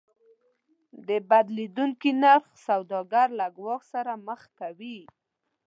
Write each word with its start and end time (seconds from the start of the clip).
د 1.07 1.09
بدلیدونکي 1.29 2.09
نرخ 2.23 2.45
سوداګر 2.67 3.27
له 3.39 3.47
ګواښ 3.57 3.81
سره 3.93 4.13
مخ 4.27 4.41
کوي. 4.59 4.97